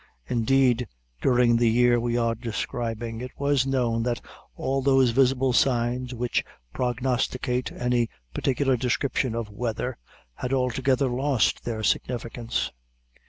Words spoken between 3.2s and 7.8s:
it was known that all those visible signs which prognosticate